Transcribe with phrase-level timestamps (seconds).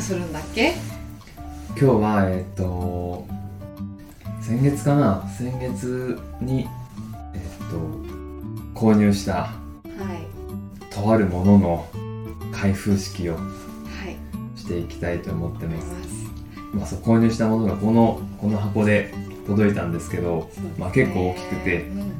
[0.00, 0.72] をするんだっけ？
[1.68, 3.26] 今日はえっ、と
[4.40, 5.28] 先月かな？
[5.38, 6.66] 先月に
[7.34, 7.40] えっ、
[8.74, 9.52] と購入したは
[10.84, 10.92] い。
[10.92, 11.86] とあるものの
[12.52, 13.40] 開封式をは
[14.08, 14.58] い。
[14.58, 15.76] していきたいと思ってま。
[15.76, 15.88] ます。
[16.08, 16.30] す
[16.72, 19.12] まあ、そう購入したものがこのこの箱で
[19.46, 20.72] 届いたんですけど、ね。
[20.78, 21.82] まあ、結構大きくて。
[21.82, 22.10] うんうんうん。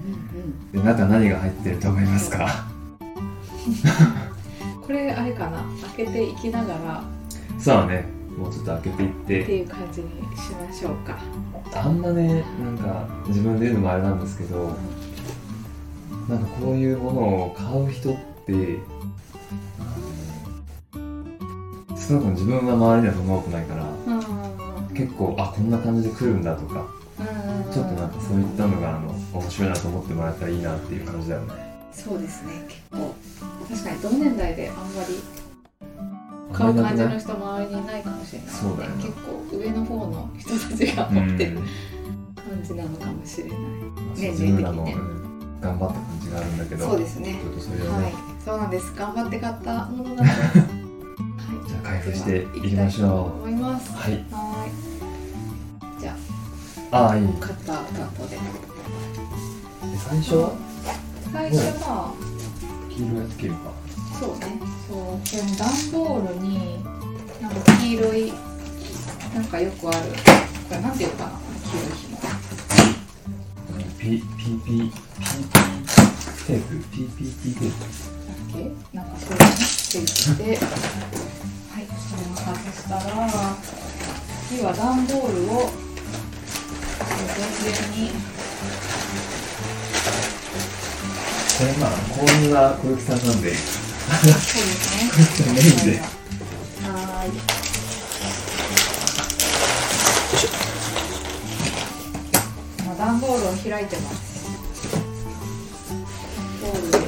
[0.72, 2.66] で中何が入ってると思いますか？
[4.86, 5.64] これあれかな？
[5.96, 7.02] 開けていきながら
[7.58, 8.04] そうだね
[8.38, 11.18] もうちょっと開けていっってていう感じにしましょうか。
[11.74, 14.76] あんまねなんか自分で言うのもあれなんですけど
[16.28, 18.78] なんかこういうものを買う人って
[21.96, 24.94] 少なくとも自分は周りにはそんな多くないからうん。
[24.96, 26.86] 結構あこんな感じで来るんだとか
[27.18, 27.22] う
[27.68, 27.72] ん。
[27.72, 31.54] ちょっとなんかそういったのがあの面白いなと思ってもらえたらいいなっていう感じだよね。
[31.92, 33.14] そうですね結構。
[33.68, 35.39] 確かに同年代であんまりあ
[36.60, 38.96] 買う感じの人周りにいないかもしれない、そうだよな。
[38.96, 41.58] 結構上の方の人たちが持ってる
[42.36, 44.96] 感じなのかもしれない、うん年齢的にね。
[45.60, 47.40] 頑張った感じがあるんだけどそうですね。
[47.58, 48.14] それをね、はい。
[48.44, 48.94] そうなんです。
[48.94, 50.32] 頑張って買ったものなんで。
[50.32, 51.68] す はい。
[51.68, 53.42] じゃあ開封していきましょう。
[53.44, 53.92] 思います。
[53.92, 54.12] はい。
[54.30, 56.00] はい。
[56.00, 56.16] じゃ
[56.92, 58.36] ああいいあカッター担当で。
[58.36, 58.38] で
[59.98, 60.52] 最初は？
[61.32, 62.12] 最初は、
[62.88, 63.58] 黄色いやつ切るか。
[64.18, 64.58] そうね
[64.90, 66.82] そうこれ段ボールに
[67.40, 68.32] なんか黄色い
[69.32, 69.98] なんかよくある。
[70.68, 71.30] これなんていうかな？
[71.62, 72.26] 黄色い紐だ
[73.98, 74.90] ピピピピ
[76.44, 77.70] テープ PPT テープっ
[78.52, 78.56] け
[78.96, 79.96] なんかそれがねつい
[80.36, 80.58] てて。
[80.58, 83.00] はいそれを外したら
[84.48, 85.70] 次は段ボールを
[87.36, 88.10] 全面に。
[91.60, 93.52] これまあこんな小雪さんなんで
[94.20, 95.54] そうですね。
[95.54, 95.98] メインで
[96.82, 97.28] はい。
[102.84, 104.46] 今段ボールを開いてます。
[106.60, 106.98] ボールで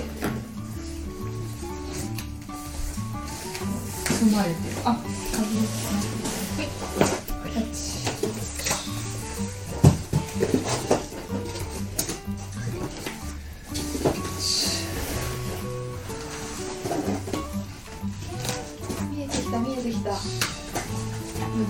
[4.05, 4.77] 包まれてる。
[4.87, 4.97] あ
[5.33, 6.12] 鍵。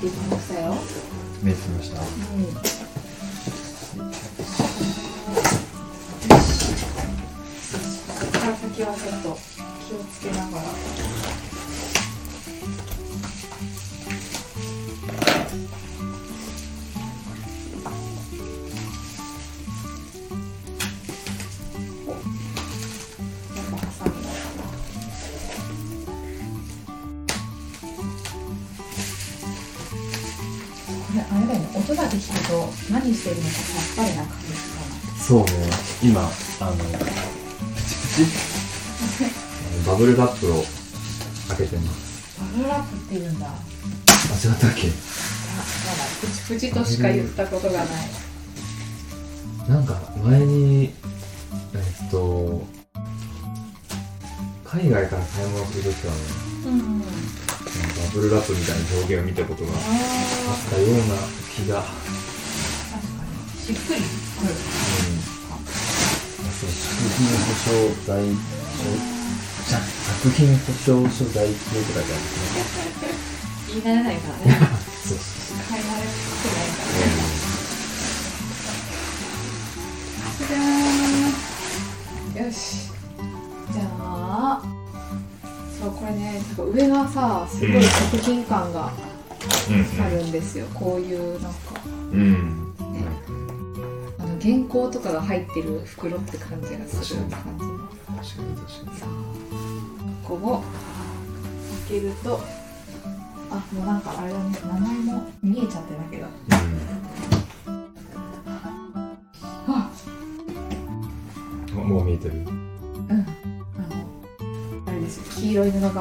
[0.03, 0.75] 見えてきましたよ。
[1.45, 2.01] メイクしました。
[2.01, 2.05] こ
[8.27, 9.39] こから先はちょっと
[9.87, 10.63] 気をつけながら。
[31.93, 32.53] れだよね音だけ聞くと
[32.93, 33.57] 何してるのかさ
[33.93, 35.51] っぱりな感じそうね
[36.03, 36.21] 今
[36.61, 38.33] あのプチプチ
[39.03, 40.65] あの バブルラップを
[41.49, 43.47] 開けてますバブルラップって言うんだ。
[43.47, 44.89] あ、間違ったっけ？
[44.89, 44.95] まだ
[46.21, 47.87] プチプチとしか言ったことがない。
[49.69, 50.93] なんか前に
[51.75, 52.67] えっと
[54.65, 56.19] 海外から買い物するときはね
[56.67, 57.03] うん。
[57.81, 57.81] バ
[58.13, 61.17] ブルラップみたいな表現を見たことがあああ、ったような
[61.55, 61.83] 気が。
[63.63, 64.03] しっくりくる。
[66.61, 66.85] そう作
[67.17, 67.67] 品保証
[68.07, 68.13] 代
[69.69, 72.21] じゃ作品保証書代金とかじゃな
[73.69, 74.45] 言い慣れないからね。
[75.05, 75.19] そう
[75.69, 76.07] 買い慣れて
[76.53, 76.89] ないから。
[80.49, 82.47] じゃーん。
[82.47, 83.02] よし。
[85.83, 88.93] そう、これね、なんか上がさ、すごい作品感があ
[90.11, 90.67] るんですよ。
[90.73, 91.59] こういう、なんか。
[92.13, 93.05] うん、うんね。
[94.19, 97.79] あの原稿とかが入ってる袋って感じがする感じの。
[98.17, 99.09] 確かに確かさあ
[100.25, 100.53] ここ。
[100.53, 100.63] を
[101.89, 102.41] 開けると
[103.51, 104.57] あもうなんかあれだね。
[104.65, 106.27] 名前も見えちゃってたけど
[111.77, 112.62] うん、もう見えてる
[115.53, 115.91] 色い布が。
[115.91, 115.95] ち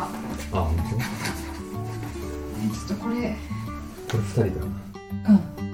[0.53, 0.77] ょあ本
[2.85, 3.35] っとこれ。
[4.07, 4.65] 当これ二人だ。
[5.29, 5.70] うん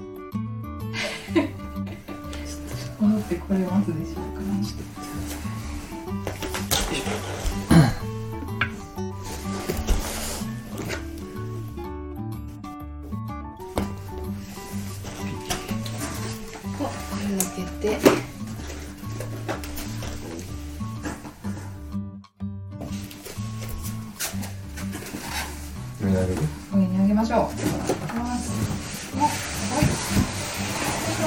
[26.07, 26.41] 上に上げる
[26.73, 27.39] 上に上脱ぎましょう。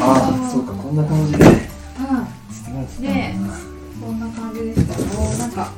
[0.02, 1.44] ああそうかこんな感じで。
[1.44, 3.02] うん。
[3.02, 3.36] ね
[4.00, 5.06] こんな感じでしたよ
[5.38, 5.72] なんか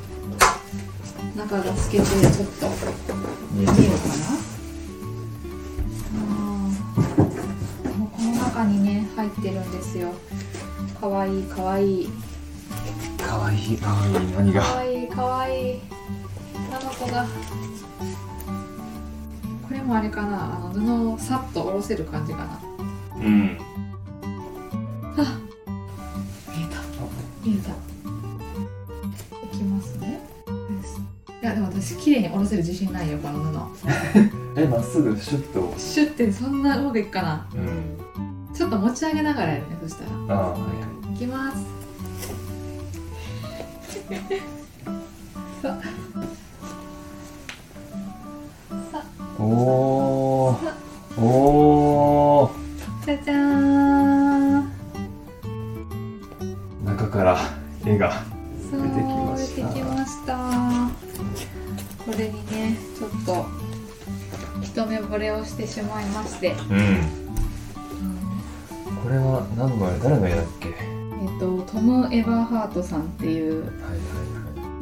[1.36, 2.68] 中が透けてちょっと
[3.52, 3.80] 見えるか
[6.12, 6.20] な？
[7.98, 10.12] もうこの中にね入ってるんですよ。
[11.00, 12.08] かわいいかわいい。
[13.18, 14.62] かわいいかわいい何が？
[14.62, 15.80] かわいいかわいい。
[16.70, 17.26] 女の子が
[19.72, 20.56] これもあれかな。
[20.56, 22.60] あの布をさっと下ろせる感じかな。
[23.16, 23.58] うん。
[25.16, 25.38] あ
[26.50, 26.82] 見えた。
[27.42, 27.70] 見えた。
[29.46, 30.20] いきますね。
[31.42, 33.70] いやでも私綺麗に下ろせる自信ないよこの
[34.58, 35.72] えまっすぐシュッと。
[35.74, 37.48] 布シュッてそんなうまくいくかな。
[37.54, 38.54] うん。
[38.54, 40.38] ちょっと持ち上げながらやるねそしたら。
[40.38, 40.66] ああはいは
[41.10, 41.14] い。
[41.14, 41.64] いきます。
[45.62, 45.78] さ
[46.12, 46.22] さ
[49.42, 49.46] お
[51.18, 53.06] おおー。
[53.06, 54.70] じゃじゃーん
[56.84, 57.36] 中から
[57.84, 58.22] 絵が
[58.70, 59.68] 出てきました。
[59.68, 60.36] 出てきました。
[62.04, 63.46] これにねちょっと
[64.62, 66.56] 一目惚れをしてしまいまして、うん。
[69.02, 70.68] これは何の絵誰の絵だっけ？
[70.68, 70.76] はい
[71.24, 73.98] えっ、とトム・エバーハートさんっていう、はいはい。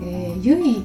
[0.03, 0.85] えー唯一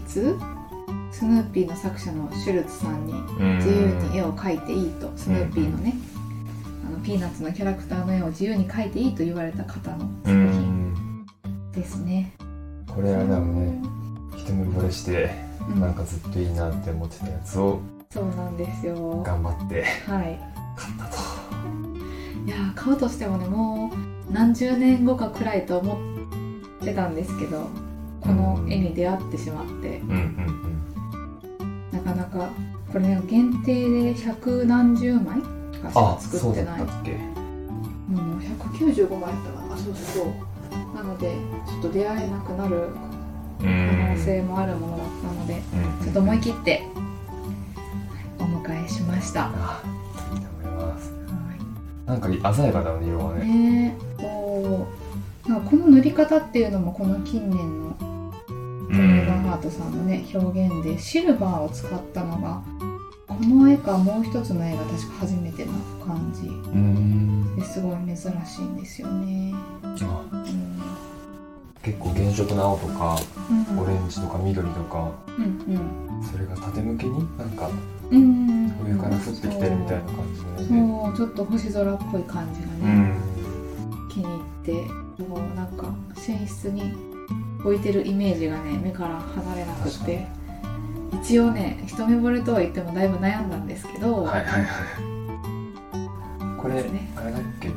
[1.18, 3.58] スヌーピーの作者のシュルツさんにうん。
[3.58, 5.12] 自由に絵を描いていいと。
[5.16, 5.94] スヌーピーのね、
[6.88, 11.26] あのピーナッツのキャラクターの絵を自由に描いていいと言われた方のう作品ん。
[11.72, 12.34] ですね。
[12.94, 13.82] これあれだよね
[14.38, 15.30] 一目惚れして
[15.74, 15.80] うん。
[15.82, 17.80] なんかずっといいなって思ってたやつを
[18.10, 19.24] そうなんですよ。
[19.26, 20.40] 頑張ってはい。
[20.76, 21.18] 買ったと。
[22.46, 23.92] いやー買うとしてもねも
[24.30, 25.98] う何十年後かくらいと思
[26.82, 27.70] ってたんですけど
[28.22, 30.00] この絵に出会ってしまって。
[30.00, 30.75] うんうん
[31.96, 32.50] なかなか
[32.92, 35.38] これね限定で百何十枚
[35.74, 36.82] しかあ作ってない。
[36.82, 37.12] ったっけ？
[37.12, 37.16] う
[38.14, 39.74] ん、195枚やったかな。
[39.74, 40.26] あそうそう
[40.96, 41.34] なので
[41.68, 42.90] ちょっと出会えなくなるう
[43.64, 45.62] 可ん能性もあるものだったので
[46.00, 46.04] うん。
[46.04, 46.84] ちょっと思い切って
[48.40, 51.12] お迎えしました、はあいいと思います。
[52.06, 53.98] なんか鮮やかだね色がい、ねね
[55.48, 57.96] なんかこの塗り方っていうのもこの近年の
[58.96, 62.62] うトム・エバーハートさんのね表現でシルバーを使ったのが
[63.28, 65.72] この絵かもう一つの絵が確か初めてな
[66.06, 66.48] 感じ。
[66.48, 67.56] うん。
[67.56, 68.78] ですごい珍しいん。
[68.78, 69.54] ですよね。
[70.02, 70.82] あうん
[71.84, 73.20] 結構原色の青とか
[73.70, 73.80] うん。
[73.80, 77.70] オレンジとか緑とかうんそれが縦向けになんか
[78.12, 80.80] うんうん上から降ってきてるみたいな感じで。
[80.80, 83.14] そうちょっと星空っぽい感じがうね、ん。
[84.10, 84.72] 気に入って
[85.24, 85.94] もうなんか
[86.28, 86.94] 寝室に
[87.66, 90.28] 置いてるイメージがね目から離れなく確て。
[91.24, 94.66] 一応ね一目惚れとは言ってもだいぶ悩んだんですけど、はいはいはい。
[96.62, 97.12] これ、ね。
[97.16, 97.70] あれだっけ？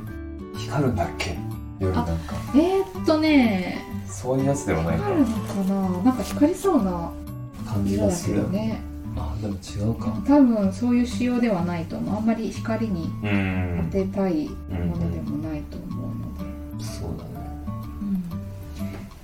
[0.59, 1.37] 光るんだっけ？
[1.79, 2.13] 夜なんか。
[2.55, 3.85] えー、っとね。
[4.07, 5.89] そういうやつではないか光るのかな？
[6.05, 7.13] なんか光りそうな
[7.67, 8.37] 感じがする。
[8.37, 8.83] けどね。
[9.17, 10.13] あでも違うか。
[10.27, 12.17] 多分そういう仕様ではないと思う。
[12.17, 13.89] あんまり光にうん。
[13.93, 15.78] 当てたいものでもないと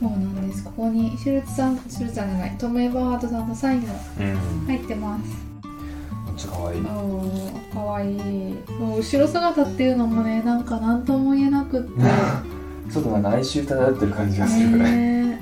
[0.05, 0.63] そうなんです。
[0.65, 3.89] ここにシュルツさんシュルツさんじゃないトム・エバートさんのサインも
[4.21, 4.67] うん。
[4.67, 5.25] 入ってます。
[6.27, 6.81] めっちゃ可愛い。
[6.83, 8.19] おーかわいい。
[8.67, 11.89] そう後ろ姿っていうのもねなんか何とも言えなくって。
[12.93, 14.71] ちょっとなんか哀愁漂ってる感じがする。
[14.73, 15.41] ぐらい、ね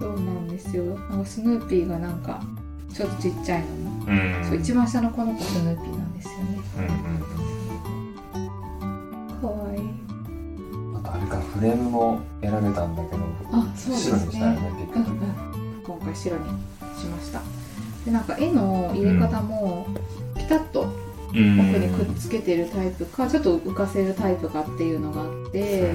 [0.00, 0.84] そうなんですよ。
[1.08, 2.40] なんかスヌーピーがなんか
[2.92, 4.48] ちょっとちっちゃいのも、うん。
[4.48, 6.60] そう一番下のこの子スヌーピーなんですよね。
[6.78, 7.67] うん
[11.22, 13.22] あとあれかフレームも選べたんだけど
[13.52, 15.10] あそうです白にしたよねね結局。
[15.10, 16.44] うんうん今回白に
[17.00, 17.40] しました。
[18.04, 19.86] でなんか絵の入れ方も
[20.36, 20.86] ピタッとう
[21.30, 25.94] 奥にくっつけてるタイプかちょっと浮かせるタイプかっていうのがあって、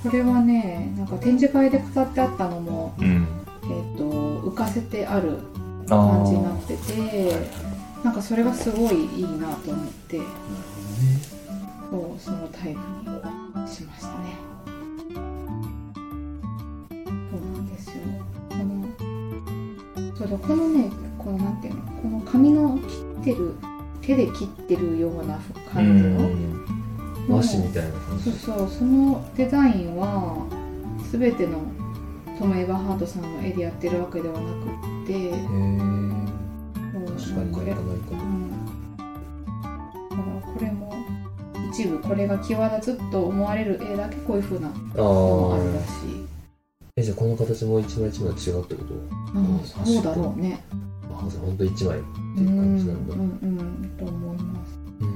[0.00, 3.04] これはねなんか展示会で飾ってあったのも、うん。
[3.04, 4.04] うんえー、と
[4.50, 5.38] 浮かせてある
[5.88, 7.36] 感じになってて
[8.02, 10.20] なんかそれがすごいいいなと思って
[11.90, 13.20] そうそのタイプに
[13.70, 14.34] しましたね。
[17.30, 17.94] そうなんですよ。
[18.48, 22.84] このそうだこのねこのなんていうのこの紙の切
[23.20, 23.54] ってる
[24.02, 25.38] 手で切ってるような
[25.72, 26.30] 感じの、
[27.36, 28.32] 和紙みたいな感じ。
[28.32, 30.46] そうそうそのデザインは
[31.12, 31.62] 全ての
[32.38, 34.54] トム・エバーハートさんの絵でやってるわけではなく
[35.04, 35.30] ってへえ
[37.06, 38.50] 確かにこれうん。
[40.10, 40.99] だからこれも
[41.72, 44.74] 一部これが際立つと思われる絵だけこういう風なの
[45.04, 45.88] もあるらしい。
[46.96, 48.94] えじゃあこの形も一枚一枚違うってこと？
[49.38, 50.62] うん確かにそうだろうね。
[51.10, 52.06] ああじゃあほんと1枚って
[52.40, 53.14] ういう感んじなんだ。
[53.14, 55.10] うんうんと思いますうーん。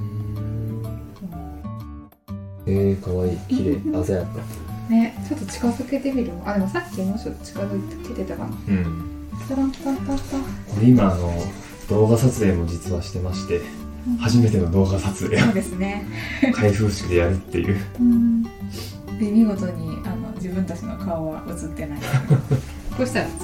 [2.67, 3.33] えー、かわい。
[3.33, 3.79] い綺麗。
[4.05, 4.39] 鮮やか。
[4.89, 6.31] ねちょっと近づけてみる。
[6.45, 8.49] あでもさっきもうちょっと近づけてたかな。
[8.67, 9.11] うん。
[9.49, 10.23] タランタンタンタンこ
[10.81, 11.31] れ今あの
[11.89, 13.61] 動画撮影も実はしてまして
[14.19, 16.05] 初めての動画撮影をそうですね。
[16.53, 17.77] 開封式でやるっていう。
[17.99, 18.43] うん。
[18.43, 18.49] で
[19.31, 21.99] 見事にあの自分たちの顔は映ってない。
[22.95, 23.35] こうしたら映る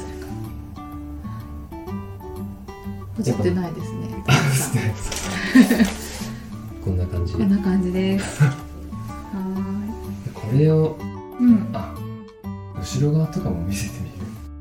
[3.24, 3.32] か。
[3.32, 4.24] 映ってないですね。
[6.86, 7.34] こんな感じ。
[7.34, 8.44] こんな感じです。
[8.44, 8.53] は
[10.34, 10.98] これを
[11.39, 11.70] うん。
[11.74, 11.94] あ
[12.80, 14.15] 後ろ側とかも見せてみる？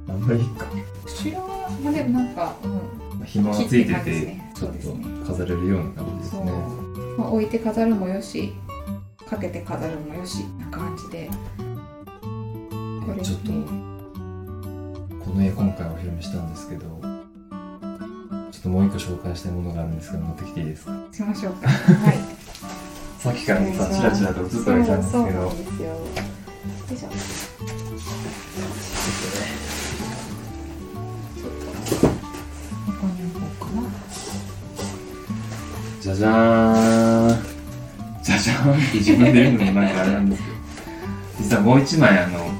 [0.08, 0.66] あんまりいいか。
[1.04, 4.50] 後ろはまあでもなんか、うん、紐がついててね。
[4.54, 6.52] ちょっとそうですね飾れるような感じですね。
[7.18, 8.52] まあ、置いて飾るもよし
[9.28, 11.28] かけて飾るもよしな感じで。
[13.06, 13.50] これえちょっと
[15.24, 16.80] この絵今回お披露目したんですけど
[18.50, 20.92] ちょっともう一個紹介したいものがあるんですけど持ってきていいですか？
[21.12, 21.68] しましょうか。
[21.70, 22.18] はい。
[23.18, 25.24] さっきからさチラチラと映ってはいたんですけど。
[25.24, 25.32] よ。
[25.42, 25.52] よ
[26.92, 27.08] いしょ。
[27.08, 27.14] ちょ
[36.20, 40.56] じゃーんじゃじゃーんって自分で言うのもなんかあれなんですけど
[41.38, 42.50] 実はもう一枚あの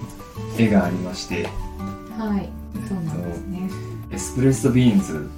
[0.57, 1.45] 絵がありまして
[2.17, 2.49] はい
[2.89, 3.71] そうなんですね。
[4.13, 5.29] エスプレッソビーンズ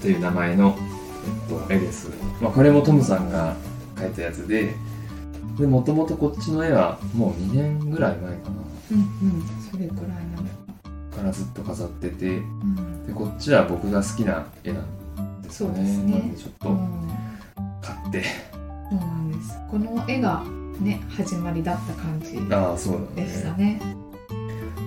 [0.00, 0.76] という名前の、
[1.48, 2.10] えっと、絵です、
[2.40, 3.54] まあ、これもトムさんが
[3.94, 4.74] 描いたやつで
[5.56, 8.56] でもともとこっちの絵はもう2年ぐらい前かな。
[8.90, 9.02] うんう
[9.38, 13.06] んそれくらいなのからずっと飾っててうん。
[13.06, 15.01] でこっちは僕が好きな絵なんで
[15.52, 15.76] すよね。
[15.76, 17.12] そうですねちょっとうん。
[17.80, 18.24] 買って、
[18.90, 19.58] そうなんです。
[19.70, 20.42] この絵が
[20.80, 23.64] ね始まりだった感じでしたね。
[23.64, 23.80] ね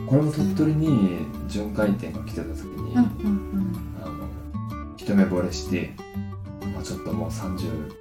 [0.08, 4.26] これも鳥取に巡回展が来てた時に、うんうんあの
[4.98, 5.92] 一目惚れして、
[6.74, 7.92] まあ、ちょっともう30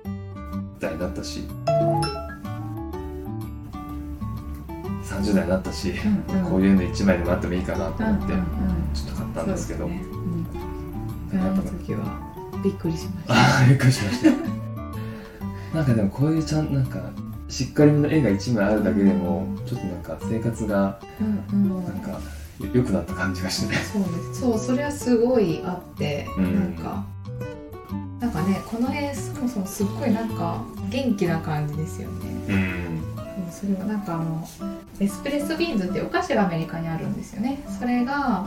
[0.79, 1.45] 代だったし
[5.05, 6.51] 30代だったし、うんうん。
[6.51, 8.47] こういうの1枚でもあってもいいかなと思って、うんうん
[8.95, 9.87] ちょっと買ったんですけど。
[9.87, 10.03] ね。
[11.33, 12.34] うん、あの時は
[12.65, 13.67] びっくりしました。
[13.69, 14.31] びっくりしました。
[15.77, 16.99] なんかでもこういうちゃんなんか
[17.49, 20.99] しっかりめの絵が1枚あるだけでもちょっとなんか生活が
[21.53, 21.85] うんうん。
[21.85, 22.19] なんか
[22.73, 23.79] 良くなった感じがしてね。
[23.79, 24.41] そうです。
[24.41, 26.75] そうそれはすごいあって、うん。
[26.75, 27.05] なんか
[28.21, 32.31] なんかねこの絵そもそもすっごいなんか元気な感じですよね。
[32.49, 33.05] うん。
[33.51, 34.49] それはなんかあの
[35.01, 37.63] エスプレッソビーンズってお菓子がアメリカにあるんですよね。
[37.79, 38.45] それが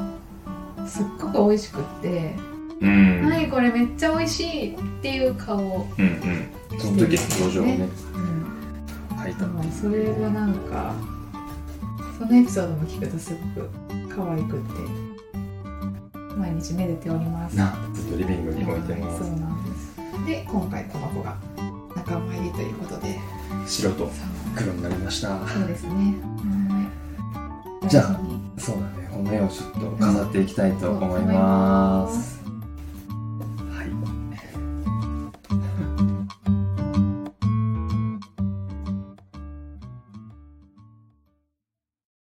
[0.87, 2.33] すっごく美味しくって
[2.81, 5.57] うん「はいこれめっちゃ美味しい」っていう顔。
[5.57, 6.79] を、うんうん。
[6.79, 7.89] その時の表情をね。
[8.13, 10.93] うん、それはなんか
[12.17, 13.69] そのエピソードも聞くとすごく
[14.15, 14.73] 可愛くって
[16.37, 17.55] 毎日めでております。
[17.55, 19.19] なずっとリビングに置いてます。
[19.19, 19.95] そうなんです。
[20.25, 21.35] で今回この子が
[21.95, 23.19] 仲間入りということで。
[23.65, 24.09] 白と
[24.55, 25.45] 黒になりました。
[25.47, 25.93] そうですね。
[25.93, 26.89] は
[27.83, 27.89] い。
[27.89, 28.19] じゃあ
[28.57, 29.07] そうだね。
[29.17, 32.36] この絵をちょっと飾っていきたいと思います